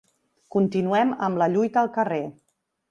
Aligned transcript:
Continuem 0.55 1.13
amb 1.29 1.43
la 1.43 1.51
lluita 1.55 1.85
al 1.87 1.95
carrer. 2.01 2.23